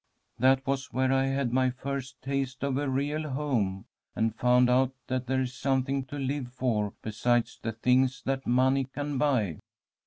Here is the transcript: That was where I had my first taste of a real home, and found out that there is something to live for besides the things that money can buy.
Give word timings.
That 0.39 0.65
was 0.65 0.91
where 0.91 1.13
I 1.13 1.27
had 1.27 1.53
my 1.53 1.69
first 1.69 2.19
taste 2.23 2.63
of 2.63 2.75
a 2.75 2.89
real 2.89 3.29
home, 3.29 3.85
and 4.15 4.35
found 4.35 4.67
out 4.67 4.95
that 5.09 5.27
there 5.27 5.41
is 5.41 5.53
something 5.55 6.05
to 6.05 6.17
live 6.17 6.51
for 6.51 6.95
besides 7.03 7.59
the 7.61 7.73
things 7.73 8.23
that 8.25 8.47
money 8.47 8.85
can 8.85 9.19
buy. 9.19 9.59